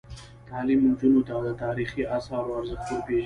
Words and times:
تعلیم 0.49 0.79
نجونو 0.91 1.21
ته 1.27 1.35
د 1.45 1.47
تاریخي 1.63 2.03
اثارو 2.17 2.55
ارزښت 2.59 2.85
ور 2.91 3.01
پېژني. 3.07 3.19